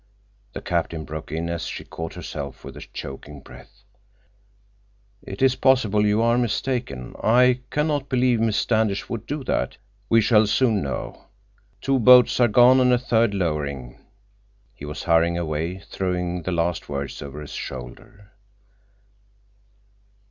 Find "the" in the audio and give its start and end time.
0.53-0.63, 16.41-16.51